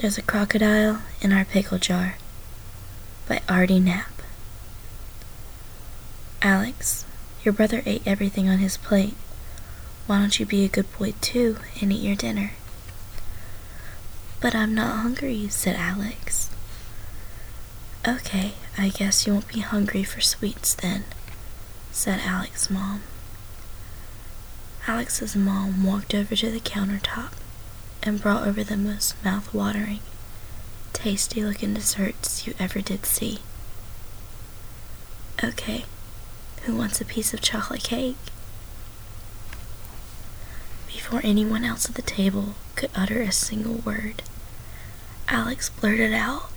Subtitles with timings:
[0.00, 2.14] There's a Crocodile in Our Pickle Jar
[3.28, 4.22] by Artie Knapp.
[6.40, 7.04] Alex,
[7.44, 9.12] your brother ate everything on his plate.
[10.06, 12.52] Why don't you be a good boy too and eat your dinner?
[14.40, 16.48] But I'm not hungry, said Alex.
[18.08, 21.04] Okay, I guess you won't be hungry for sweets then,
[21.92, 23.02] said Alex's mom.
[24.88, 27.32] Alex's mom walked over to the countertop
[28.02, 30.00] and brought over the most mouth-watering,
[30.92, 33.38] tasty-looking desserts you ever did see.
[35.42, 35.84] Okay,
[36.62, 38.16] who wants a piece of chocolate cake?
[40.86, 44.22] Before anyone else at the table could utter a single word,
[45.28, 46.50] Alex blurted out,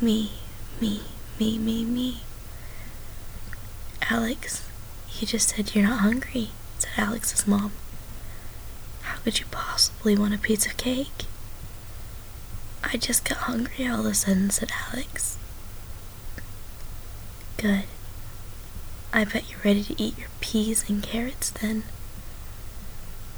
[0.00, 0.32] Me,
[0.80, 1.02] me,
[1.38, 2.20] me, me, me.
[4.10, 4.68] Alex,
[5.18, 7.72] you just said you're not hungry, said Alex's mom.
[9.26, 11.24] How could you possibly want a piece of cake?
[12.84, 15.36] I just got hungry all of a sudden, said Alex.
[17.56, 17.86] Good.
[19.12, 21.82] I bet you're ready to eat your peas and carrots then.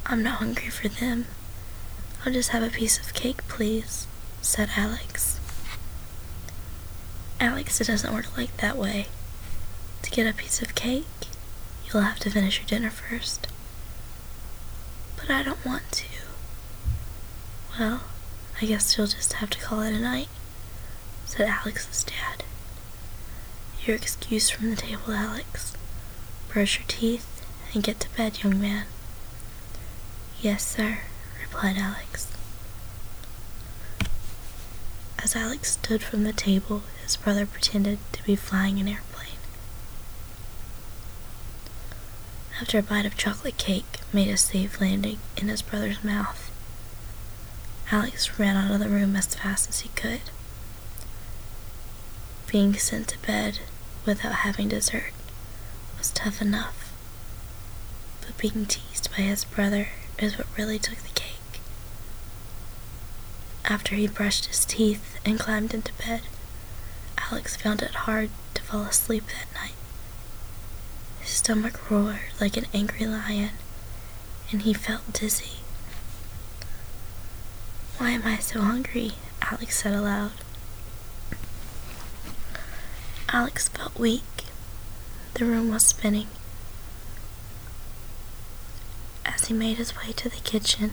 [0.05, 1.25] I'm not hungry for them.
[2.23, 4.05] I'll just have a piece of cake, please,
[4.43, 5.39] said Alex.
[7.39, 9.07] Alex, it doesn't work like that way.
[10.03, 11.05] To get a piece of cake,
[11.87, 13.47] you'll have to finish your dinner first.
[15.29, 16.05] But I don't want to.
[17.77, 18.01] Well,
[18.59, 20.27] I guess you'll just have to call it a night,
[21.25, 22.43] said Alex's dad.
[23.85, 25.77] You're excused from the table, Alex.
[26.51, 28.87] Brush your teeth and get to bed, young man.
[30.41, 31.01] Yes, sir,
[31.39, 32.31] replied Alex.
[35.21, 39.08] As Alex stood from the table, his brother pretended to be flying an airplane.
[42.61, 46.51] After a bite of chocolate cake made a safe landing in his brother's mouth,
[47.89, 50.21] Alex ran out of the room as fast as he could.
[52.51, 53.59] Being sent to bed
[54.05, 55.13] without having dessert
[55.97, 56.93] was tough enough,
[58.21, 61.61] but being teased by his brother is what really took the cake.
[63.65, 66.21] After he brushed his teeth and climbed into bed,
[67.31, 69.73] Alex found it hard to fall asleep that night.
[71.39, 73.51] Stomach roared like an angry lion,
[74.51, 75.61] and he felt dizzy.
[77.97, 79.13] Why am I so hungry?
[79.41, 80.33] Alex said aloud.
[83.29, 84.47] Alex felt weak.
[85.35, 86.27] The room was spinning.
[89.25, 90.91] As he made his way to the kitchen,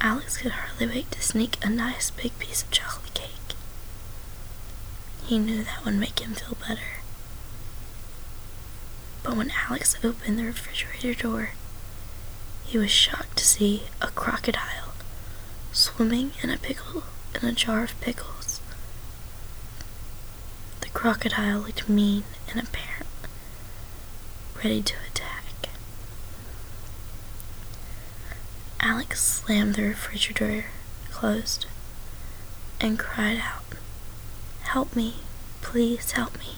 [0.00, 3.54] Alex could hardly wait to sneak a nice big piece of chocolate cake.
[5.24, 7.00] He knew that would make him feel better.
[9.22, 11.50] But when Alex opened the refrigerator door,
[12.64, 14.94] he was shocked to see a crocodile
[15.72, 17.04] swimming in a pickle
[17.40, 18.60] in a jar of pickles.
[20.80, 23.06] The crocodile looked mean and apparent,
[24.56, 25.44] ready to attack.
[28.80, 30.66] Alex slammed the refrigerator
[31.10, 31.66] closed
[32.80, 33.64] and cried out,
[34.62, 35.16] Help me,
[35.60, 36.56] please help me.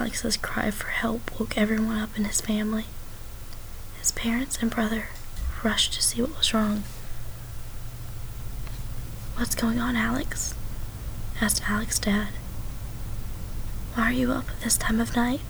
[0.00, 2.86] Alex's cry for help woke everyone up in his family.
[3.98, 5.08] His parents and brother
[5.62, 6.84] rushed to see what was wrong.
[9.36, 10.54] What's going on, Alex?
[11.42, 12.28] asked Alex's dad.
[13.92, 15.42] Why are you up at this time of night?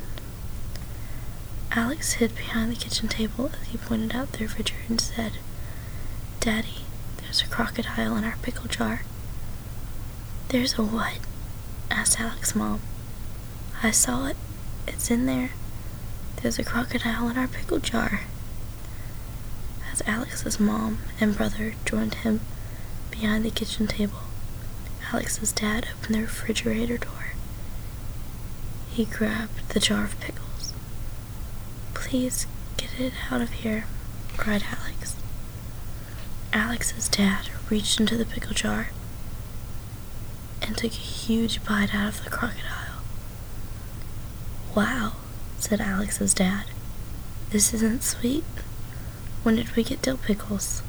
[1.71, 5.35] Alex hid behind the kitchen table as he pointed out the refrigerator and said,
[6.41, 6.87] Daddy,
[7.19, 9.03] there's a crocodile in our pickle jar.
[10.49, 11.21] There's a what?
[11.89, 12.81] asked Alex's mom.
[13.83, 14.37] I saw it.
[14.87, 15.51] It's in there.
[16.43, 18.23] There's a crocodile in our pickle jar.
[19.91, 22.41] As Alex's mom and brother joined him
[23.11, 24.21] behind the kitchen table,
[25.13, 27.33] Alex's dad opened the refrigerator door.
[28.91, 30.73] He grabbed the jar of pickles.
[31.95, 33.85] Please get it out of here,
[34.37, 35.17] cried Alex.
[36.53, 38.89] Alex's dad reached into the pickle jar
[40.61, 42.90] and took a huge bite out of the crocodile.
[44.75, 45.15] Wow,
[45.59, 46.65] said Alex's dad.
[47.51, 48.45] This isn't sweet.
[49.43, 50.83] When did we get dill pickles?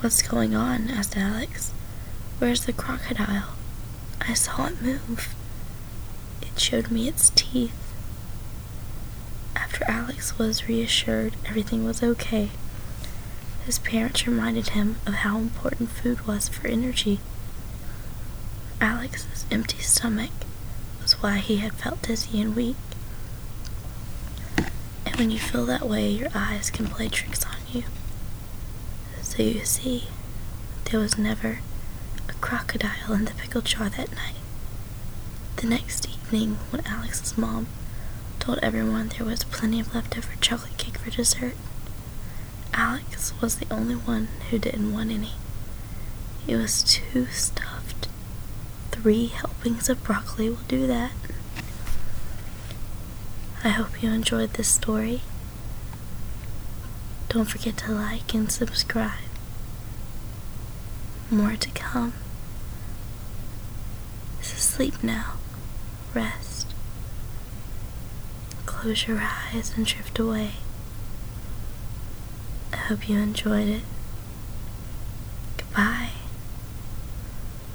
[0.00, 0.88] What's going on?
[0.88, 1.72] asked Alex.
[2.38, 3.50] Where's the crocodile?
[4.20, 5.34] I saw it move.
[6.40, 7.92] It showed me its teeth.
[9.54, 12.50] After Alex was reassured everything was okay,
[13.66, 17.20] his parents reminded him of how important food was for energy.
[18.80, 20.30] Alex's empty stomach
[21.20, 22.76] why he had felt dizzy and weak.
[25.06, 27.84] And when you feel that way, your eyes can play tricks on you.
[29.22, 30.04] So you see,
[30.84, 31.60] there was never
[32.28, 34.34] a crocodile in the pickle jar that night.
[35.56, 37.66] The next evening, when Alex's mom
[38.38, 41.54] told everyone there was plenty of leftover chocolate cake for dessert,
[42.72, 45.32] Alex was the only one who didn't want any.
[46.46, 47.79] He was too stuffed.
[49.00, 51.12] Three helpings of broccoli will do that.
[53.64, 55.22] I hope you enjoyed this story.
[57.30, 59.24] Don't forget to like and subscribe.
[61.30, 62.12] More to come.
[64.42, 65.36] So sleep now.
[66.12, 66.66] Rest.
[68.66, 70.50] Close your eyes and drift away.
[72.74, 73.82] I hope you enjoyed it.
[75.56, 76.10] Goodbye.